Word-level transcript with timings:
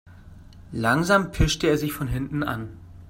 Langsam 0.73 1.29
pirschte 1.31 1.67
er 1.67 1.77
sich 1.77 1.93
von 1.93 2.07
hinten 2.07 2.41
an. 2.41 2.69